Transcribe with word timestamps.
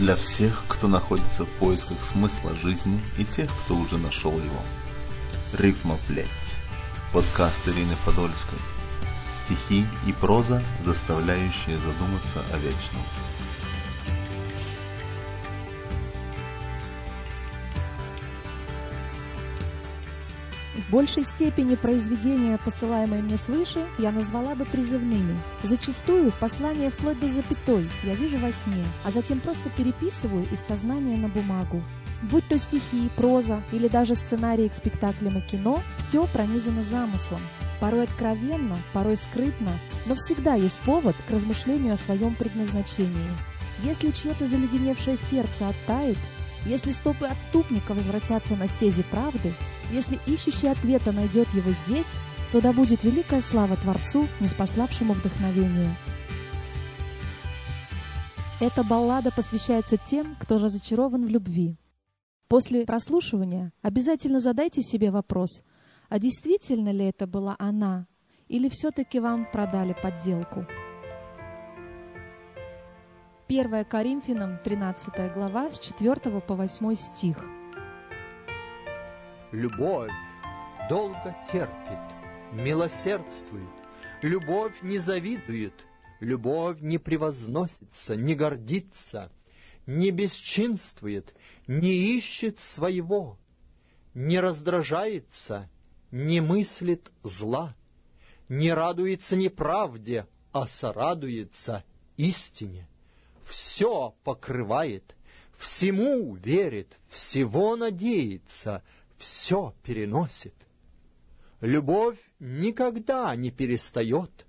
для 0.00 0.16
всех, 0.16 0.64
кто 0.66 0.88
находится 0.88 1.44
в 1.44 1.50
поисках 1.58 1.98
смысла 2.06 2.56
жизни 2.56 2.98
и 3.18 3.24
тех, 3.24 3.50
кто 3.64 3.76
уже 3.76 3.98
нашел 3.98 4.32
его. 4.32 4.62
Рифма 5.52 5.98
плеть. 6.08 6.26
Подкаст 7.12 7.68
Ирины 7.68 7.94
Подольской. 8.06 8.58
Стихи 9.44 9.84
и 10.06 10.12
проза, 10.14 10.64
заставляющие 10.86 11.76
задуматься 11.76 12.42
о 12.50 12.56
вечном. 12.56 13.02
Большей 20.90 21.24
степени 21.24 21.76
произведения, 21.76 22.58
посылаемые 22.64 23.22
мне 23.22 23.36
свыше, 23.36 23.84
я 23.98 24.10
назвала 24.10 24.54
бы 24.54 24.64
призывными. 24.64 25.38
Зачастую 25.62 26.32
послание 26.40 26.90
вплоть 26.90 27.20
до 27.20 27.28
запятой 27.28 27.88
я 28.04 28.14
вижу 28.14 28.38
во 28.38 28.52
сне, 28.52 28.84
а 29.04 29.10
затем 29.10 29.40
просто 29.40 29.70
переписываю 29.76 30.46
из 30.50 30.60
сознания 30.60 31.16
на 31.16 31.28
бумагу. 31.28 31.82
Будь 32.22 32.46
то 32.48 32.58
стихи, 32.58 33.08
проза 33.16 33.62
или 33.72 33.88
даже 33.88 34.14
сценарии 34.14 34.68
к 34.68 34.74
спектаклям 34.74 35.38
и 35.38 35.40
кино, 35.40 35.80
все 35.98 36.26
пронизано 36.26 36.84
замыслом. 36.84 37.40
Порой 37.80 38.04
откровенно, 38.04 38.76
порой 38.92 39.16
скрытно, 39.16 39.72
но 40.04 40.14
всегда 40.16 40.54
есть 40.54 40.78
повод 40.80 41.16
к 41.26 41.30
размышлению 41.30 41.94
о 41.94 41.98
своем 41.98 42.34
предназначении. 42.34 43.30
Если 43.82 44.10
чье-то 44.10 44.44
заледеневшее 44.44 45.16
сердце 45.16 45.68
оттает, 45.68 46.18
если 46.66 46.92
стопы 46.92 47.26
отступника 47.26 47.94
возвратятся 47.94 48.56
на 48.56 48.68
стези 48.68 49.02
правды, 49.02 49.52
если 49.92 50.18
ищущий 50.26 50.68
ответа 50.68 51.12
найдет 51.12 51.48
его 51.54 51.70
здесь, 51.72 52.18
то 52.52 52.60
да 52.60 52.72
будет 52.72 53.04
великая 53.04 53.40
слава 53.40 53.76
Творцу, 53.76 54.26
неспославшему 54.40 55.14
вдохновение. 55.14 55.96
Эта 58.60 58.84
баллада 58.84 59.30
посвящается 59.30 59.96
тем, 59.96 60.36
кто 60.38 60.58
разочарован 60.58 61.24
в 61.24 61.28
любви. 61.28 61.76
После 62.48 62.84
прослушивания 62.84 63.72
обязательно 63.80 64.40
задайте 64.40 64.82
себе 64.82 65.10
вопрос, 65.10 65.62
а 66.08 66.18
действительно 66.18 66.90
ли 66.90 67.06
это 67.06 67.26
была 67.26 67.56
она, 67.58 68.06
или 68.48 68.68
все-таки 68.68 69.20
вам 69.20 69.46
продали 69.50 69.94
подделку? 70.02 70.66
1 73.50 73.84
Коринфянам, 73.84 74.58
13 74.58 75.34
глава, 75.34 75.72
с 75.72 75.80
4 75.80 76.40
по 76.40 76.54
8 76.54 76.94
стих. 76.94 77.44
Любовь 79.50 80.12
долго 80.88 81.36
терпит, 81.50 81.98
милосердствует, 82.52 83.66
любовь 84.22 84.80
не 84.82 85.00
завидует, 85.00 85.74
любовь 86.20 86.80
не 86.80 86.98
превозносится, 86.98 88.14
не 88.14 88.36
гордится, 88.36 89.32
не 89.84 90.12
бесчинствует, 90.12 91.34
не 91.66 92.16
ищет 92.18 92.60
своего, 92.60 93.36
не 94.14 94.38
раздражается, 94.38 95.68
не 96.12 96.40
мыслит 96.40 97.10
зла, 97.24 97.74
не 98.48 98.72
радуется 98.72 99.34
неправде, 99.34 100.28
а 100.52 100.68
сорадуется 100.68 101.82
истине 102.16 102.86
все 103.50 104.14
покрывает, 104.22 105.16
всему 105.58 106.34
верит, 106.36 106.98
всего 107.08 107.76
надеется, 107.76 108.82
все 109.18 109.74
переносит. 109.82 110.54
Любовь 111.60 112.18
никогда 112.38 113.34
не 113.34 113.50
перестает, 113.50 114.46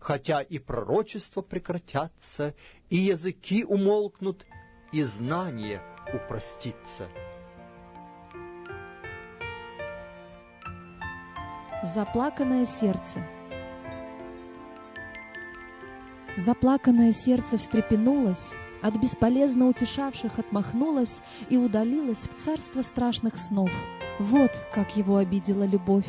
хотя 0.00 0.42
и 0.42 0.58
пророчества 0.58 1.42
прекратятся, 1.42 2.54
и 2.90 2.96
языки 2.96 3.64
умолкнут, 3.64 4.44
и 4.92 5.02
знание 5.04 5.80
упростится. 6.12 7.08
Заплаканное 11.84 12.66
сердце– 12.66 13.24
Заплаканное 16.38 17.10
сердце 17.10 17.56
встрепенулось, 17.56 18.54
от 18.80 18.94
бесполезно 18.94 19.66
утешавших 19.66 20.38
отмахнулось 20.38 21.20
и 21.50 21.56
удалилось 21.56 22.28
в 22.28 22.34
царство 22.40 22.82
страшных 22.82 23.36
снов. 23.36 23.72
Вот 24.20 24.52
как 24.72 24.96
его 24.96 25.16
обидела 25.16 25.64
любовь. 25.64 26.06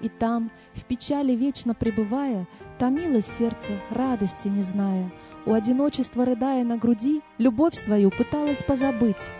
И 0.00 0.08
там, 0.08 0.52
в 0.74 0.84
печали 0.84 1.32
вечно 1.32 1.74
пребывая, 1.74 2.46
томилось 2.78 3.26
сердце, 3.26 3.72
радости 3.90 4.46
не 4.46 4.62
зная. 4.62 5.10
У 5.44 5.52
одиночества, 5.52 6.24
рыдая 6.24 6.62
на 6.62 6.76
груди, 6.76 7.20
любовь 7.38 7.74
свою 7.74 8.12
пыталась 8.12 8.62
позабыть. 8.62 9.32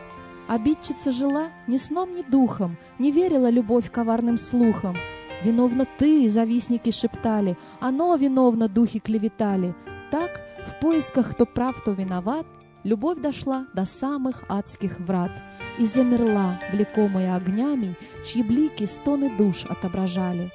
Обидчица 0.49 1.13
жила 1.13 1.51
ни 1.69 1.77
сном, 1.77 2.13
ни 2.13 2.23
духом, 2.23 2.77
не 2.99 3.13
верила 3.13 3.51
любовь 3.51 3.89
коварным 3.89 4.39
слухам. 4.39 4.97
«Виновна 5.45 5.87
ты!»— 5.99 6.29
завистники 6.31 6.91
шептали, 6.91 7.57
«Оно 7.79 8.17
виновно!»— 8.17 8.67
духи 8.69 8.99
клеветали— 8.99 9.77
так, 10.15 10.41
в 10.69 10.81
поисках 10.81 11.33
кто 11.33 11.45
прав, 11.45 11.81
кто 11.81 11.91
виноват, 11.91 12.47
любовь 12.85 13.19
дошла 13.19 13.67
до 13.75 13.85
самых 13.85 14.45
адских 14.49 15.01
врат 15.01 15.33
и 15.77 15.87
замерла, 15.87 16.61
влекомая 16.71 17.35
огнями, 17.35 17.97
чьи 18.25 18.45
блики 18.45 18.85
стоны 18.85 19.37
душ 19.37 19.65
отображали. 19.65 20.53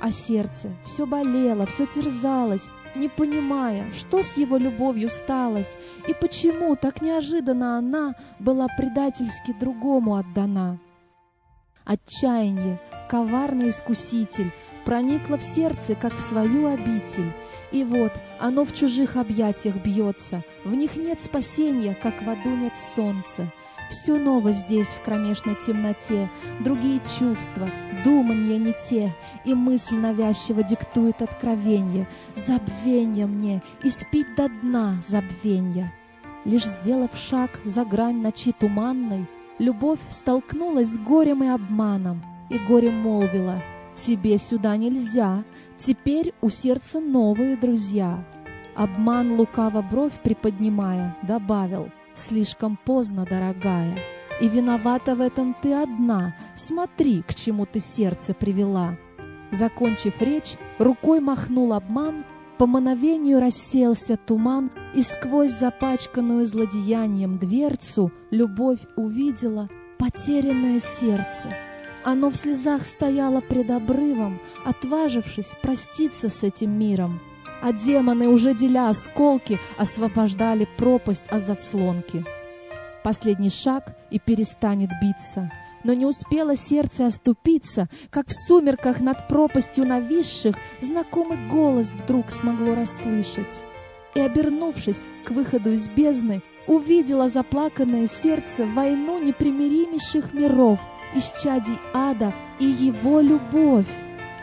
А 0.00 0.10
сердце 0.10 0.70
все 0.84 1.06
болело, 1.06 1.64
все 1.66 1.86
терзалось, 1.86 2.70
не 2.96 3.08
понимая, 3.08 3.92
что 3.92 4.24
с 4.24 4.36
его 4.36 4.56
любовью 4.56 5.08
сталось 5.08 5.78
и 6.08 6.12
почему 6.12 6.74
так 6.74 7.02
неожиданно 7.02 7.78
она 7.78 8.16
была 8.40 8.66
предательски 8.66 9.52
другому 9.60 10.16
отдана. 10.16 10.80
Отчаяние, 11.84 12.80
коварный 13.12 13.68
искуситель, 13.68 14.50
проникло 14.86 15.36
в 15.36 15.42
сердце, 15.42 15.94
как 15.94 16.16
в 16.16 16.22
свою 16.22 16.66
обитель, 16.66 17.30
и 17.70 17.84
вот 17.84 18.10
оно 18.40 18.64
в 18.64 18.72
чужих 18.72 19.16
объятиях 19.16 19.76
бьется, 19.76 20.42
в 20.64 20.74
них 20.74 20.96
нет 20.96 21.20
спасения, 21.20 21.94
как 21.94 22.14
в 22.22 22.30
аду 22.30 22.48
нет 22.48 22.72
солнца. 22.78 23.52
Все 23.90 24.16
ново 24.16 24.52
здесь, 24.52 24.88
в 24.88 25.02
кромешной 25.02 25.56
темноте, 25.56 26.30
другие 26.60 27.02
чувства, 27.18 27.68
думанья 28.02 28.56
не 28.56 28.72
те, 28.72 29.14
и 29.44 29.52
мысль 29.52 29.96
навязчиво 29.96 30.62
диктует 30.62 31.20
откровенье, 31.20 32.08
забвенье 32.34 33.26
мне, 33.26 33.62
и 33.84 33.90
спить 33.90 34.34
до 34.36 34.48
дна 34.48 35.02
забвенья. 35.06 35.92
Лишь 36.46 36.64
сделав 36.64 37.10
шаг 37.14 37.60
за 37.66 37.84
грань 37.84 38.22
ночи 38.22 38.52
туманной, 38.52 39.26
любовь 39.58 40.00
столкнулась 40.08 40.94
с 40.94 40.98
горем 40.98 41.44
и 41.44 41.48
обманом, 41.48 42.22
и 42.52 42.58
горе 42.68 42.90
молвила, 42.90 43.62
«Тебе 43.94 44.38
сюда 44.38 44.76
нельзя, 44.76 45.44
Теперь 45.84 46.32
у 46.40 46.48
сердца 46.48 47.00
новые 47.00 47.56
друзья. 47.56 48.24
Обман 48.76 49.32
лукаво 49.32 49.82
бровь 49.82 50.12
приподнимая, 50.22 51.16
добавил, 51.24 51.88
слишком 52.14 52.78
поздно, 52.84 53.26
дорогая. 53.28 53.98
И 54.40 54.48
виновата 54.48 55.16
в 55.16 55.20
этом 55.20 55.56
ты 55.60 55.74
одна, 55.74 56.36
смотри, 56.54 57.22
к 57.22 57.34
чему 57.34 57.66
ты 57.66 57.80
сердце 57.80 58.32
привела. 58.32 58.96
Закончив 59.50 60.22
речь, 60.22 60.54
рукой 60.78 61.18
махнул 61.18 61.72
обман, 61.72 62.24
по 62.58 62.66
мановению 62.66 63.40
рассеялся 63.40 64.16
туман, 64.16 64.70
и 64.94 65.02
сквозь 65.02 65.50
запачканную 65.50 66.46
злодеянием 66.46 67.38
дверцу 67.38 68.12
любовь 68.30 68.78
увидела 68.94 69.68
потерянное 69.98 70.78
сердце— 70.78 71.48
оно 72.04 72.30
в 72.30 72.36
слезах 72.36 72.84
стояло 72.84 73.40
пред 73.40 73.70
обрывом, 73.70 74.40
отважившись 74.64 75.52
проститься 75.62 76.28
с 76.28 76.42
этим 76.42 76.78
миром. 76.78 77.20
А 77.62 77.72
демоны, 77.72 78.28
уже 78.28 78.54
деля 78.54 78.88
осколки, 78.88 79.60
освобождали 79.76 80.66
пропасть 80.76 81.26
от 81.28 81.42
заслонки. 81.42 82.24
Последний 83.04 83.50
шаг 83.50 83.96
и 84.10 84.18
перестанет 84.18 84.90
биться. 85.00 85.50
Но 85.84 85.94
не 85.94 86.06
успело 86.06 86.56
сердце 86.56 87.06
оступиться, 87.06 87.88
как 88.10 88.28
в 88.28 88.32
сумерках 88.32 89.00
над 89.00 89.26
пропастью 89.28 89.86
нависших 89.86 90.54
знакомый 90.80 91.38
голос 91.48 91.92
вдруг 91.92 92.30
смогло 92.30 92.74
расслышать. 92.74 93.64
И, 94.14 94.20
обернувшись 94.20 95.04
к 95.24 95.30
выходу 95.30 95.72
из 95.72 95.88
бездны, 95.88 96.42
увидела 96.66 97.28
заплаканное 97.28 98.06
сердце 98.06 98.64
войну 98.64 99.20
непримиримейших 99.22 100.34
миров— 100.34 100.80
исчадий 101.14 101.78
ада 101.94 102.32
и 102.58 102.64
его 102.64 103.20
любовь. 103.20 103.88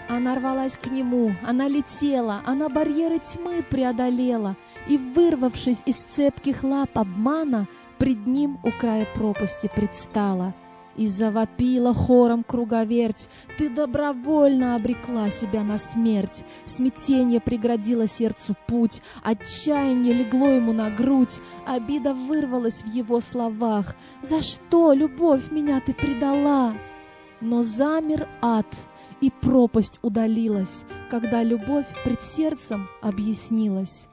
Она 0.08 0.36
рвалась 0.36 0.78
к 0.78 0.88
нему, 0.88 1.36
она 1.46 1.68
летела, 1.68 2.42
она 2.46 2.68
барьеры 2.68 3.20
тьмы 3.20 3.62
преодолела, 3.62 4.56
и, 4.88 4.98
вырвавшись 4.98 5.84
из 5.86 5.98
цепких 5.98 6.64
лап 6.64 6.98
обмана, 6.98 7.68
пред 8.00 8.26
ним 8.26 8.60
у 8.64 8.72
края 8.72 9.06
пропасти 9.14 9.70
предстала. 9.74 10.56
И 10.96 11.08
завопила 11.08 11.94
хором 11.94 12.44
круговерть, 12.44 13.30
Ты 13.58 13.70
добровольно 13.70 14.76
обрекла 14.76 15.30
себя 15.30 15.64
на 15.64 15.78
смерть. 15.78 16.44
Смятение 16.66 17.40
преградило 17.40 18.08
сердцу 18.08 18.56
путь, 18.68 19.02
Отчаяние 19.24 20.14
легло 20.14 20.50
ему 20.50 20.74
на 20.74 20.90
грудь, 20.90 21.40
Обида 21.66 22.14
вырвалась 22.14 22.84
в 22.84 22.88
его 22.88 23.22
словах. 23.22 23.96
«За 24.22 24.42
что, 24.42 24.94
любовь, 24.94 25.52
меня 25.52 25.80
ты 25.80 25.94
предала?» 25.94 26.74
Но 27.42 27.64
замер 27.64 28.28
ад, 28.42 28.68
и 29.22 29.30
пропасть 29.30 30.00
удалилась, 30.02 30.84
Когда 31.10 31.44
любовь 31.44 31.88
пред 32.04 32.22
сердцем 32.22 32.90
объяснилась. 33.02 34.08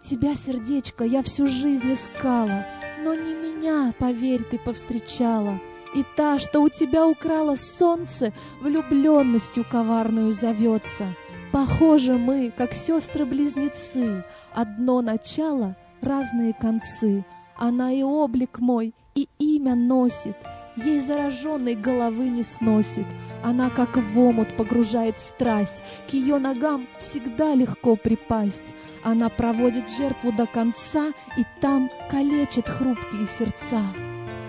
Тебя, 0.00 0.36
сердечко, 0.36 1.04
я 1.04 1.22
всю 1.22 1.46
жизнь 1.46 1.92
искала, 1.92 2.64
Но 3.02 3.14
не 3.14 3.34
меня, 3.34 3.92
поверь, 3.98 4.44
ты 4.44 4.58
повстречала— 4.58 5.60
и 5.94 6.04
та, 6.16 6.38
что 6.38 6.62
у 6.62 6.68
тебя 6.68 7.06
украла 7.06 7.56
солнце, 7.56 8.32
влюбленностью 8.60 9.64
коварную 9.68 10.32
зовется. 10.32 11.14
Похожи 11.52 12.18
мы, 12.18 12.52
как 12.56 12.74
сестры-близнецы, 12.74 14.24
одно 14.52 15.00
начало, 15.00 15.76
разные 16.02 16.52
концы. 16.52 17.24
Она 17.56 17.92
и 17.92 18.02
облик 18.02 18.58
мой, 18.58 18.94
и 19.14 19.28
имя 19.38 19.74
носит, 19.74 20.36
ей 20.76 21.00
зараженной 21.00 21.74
головы 21.74 22.28
не 22.28 22.42
сносит. 22.42 23.06
Она, 23.42 23.70
как 23.70 23.96
в 23.96 24.18
омут, 24.18 24.56
погружает 24.56 25.16
в 25.16 25.22
страсть, 25.22 25.82
к 26.08 26.12
ее 26.12 26.38
ногам 26.38 26.86
всегда 26.98 27.54
легко 27.54 27.96
припасть. 27.96 28.72
Она 29.02 29.28
проводит 29.28 29.88
жертву 29.88 30.32
до 30.32 30.46
конца, 30.46 31.12
и 31.38 31.44
там 31.60 31.90
калечит 32.10 32.68
хрупкие 32.68 33.26
сердца. 33.26 33.80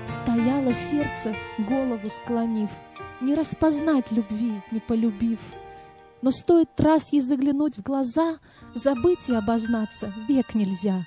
Стояло 0.08 0.74
сердце, 0.74 1.36
голову 1.58 2.10
склонив, 2.10 2.70
Не 3.20 3.36
распознать 3.36 4.12
любви, 4.12 4.54
не 4.72 4.80
полюбив. 4.80 5.40
Но 6.22 6.32
стоит 6.32 6.70
раз 6.80 7.12
ей 7.12 7.20
заглянуть 7.20 7.78
в 7.78 7.84
глаза, 7.84 8.38
Забыть 8.74 9.28
и 9.28 9.34
обознаться 9.34 10.14
век 10.30 10.56
нельзя. 10.56 11.06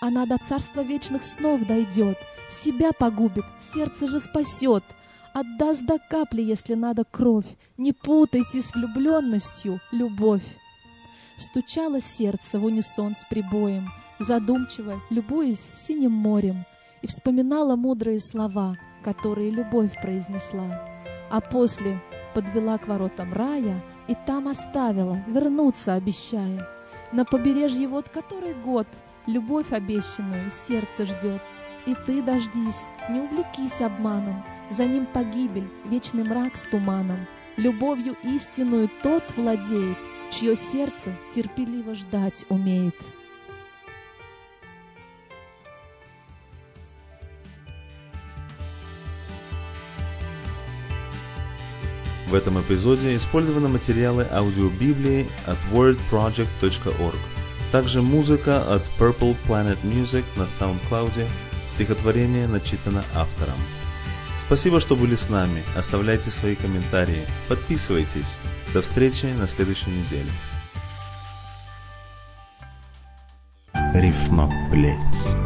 Она 0.00 0.26
до 0.26 0.38
царства 0.38 0.82
вечных 0.82 1.24
снов 1.24 1.66
дойдет, 1.66 2.18
Себя 2.48 2.92
погубит, 2.92 3.44
сердце 3.74 4.06
же 4.06 4.20
спасет, 4.20 4.84
Отдаст 5.34 5.84
до 5.84 5.98
капли, 5.98 6.40
если 6.40 6.74
надо, 6.74 7.04
кровь. 7.04 7.46
Не 7.76 7.92
путайте 7.92 8.62
с 8.62 8.72
влюбленностью 8.74 9.80
любовь. 9.90 10.46
Стучало 11.36 12.00
сердце 12.00 12.60
в 12.60 12.64
унисон 12.64 13.16
с 13.16 13.24
прибоем, 13.28 13.90
Задумчиво, 14.20 15.02
любуясь 15.10 15.70
синим 15.74 16.12
морем— 16.12 16.64
и 17.06 17.08
вспоминала 17.08 17.76
мудрые 17.76 18.18
слова, 18.18 18.76
которые 19.04 19.50
любовь 19.50 19.92
произнесла. 20.02 20.82
А 21.30 21.40
после 21.40 22.02
подвела 22.34 22.78
к 22.78 22.88
воротам 22.88 23.32
рая 23.32 23.80
и 24.08 24.16
там 24.26 24.48
оставила, 24.48 25.22
вернуться 25.28 25.94
обещая. 25.94 26.66
На 27.12 27.24
побережье 27.24 27.86
вот 27.86 28.08
который 28.08 28.54
год 28.54 28.88
любовь 29.28 29.70
обещанную 29.70 30.50
сердце 30.50 31.06
ждет. 31.06 31.40
И 31.86 31.94
ты 32.06 32.22
дождись, 32.22 32.88
не 33.08 33.20
увлекись 33.20 33.80
обманом, 33.80 34.42
за 34.70 34.86
ним 34.86 35.06
погибель, 35.06 35.68
вечный 35.84 36.24
мрак 36.24 36.56
с 36.56 36.64
туманом. 36.64 37.26
Любовью 37.56 38.16
истинную 38.24 38.90
тот 39.04 39.22
владеет, 39.36 39.96
чье 40.32 40.56
сердце 40.56 41.12
терпеливо 41.30 41.94
ждать 41.94 42.44
умеет. 42.48 42.96
В 52.26 52.34
этом 52.34 52.60
эпизоде 52.60 53.14
использованы 53.14 53.68
материалы 53.68 54.26
аудиобиблии 54.30 55.26
от 55.46 55.58
wordproject.org. 55.72 57.18
Также 57.70 58.02
музыка 58.02 58.62
от 58.74 58.82
Purple 58.98 59.36
Planet 59.46 59.78
Music 59.82 60.24
на 60.36 60.42
SoundCloud. 60.42 61.26
Стихотворение 61.68 62.48
начитано 62.48 63.04
автором. 63.14 63.56
Спасибо, 64.40 64.80
что 64.80 64.96
были 64.96 65.14
с 65.14 65.28
нами. 65.28 65.62
Оставляйте 65.76 66.30
свои 66.30 66.54
комментарии. 66.54 67.26
Подписывайтесь. 67.48 68.38
До 68.72 68.82
встречи 68.82 69.26
на 69.26 69.48
следующей 69.48 69.90
неделе. 69.90 70.30
Рифма, 73.94 74.50
блять. 74.70 75.45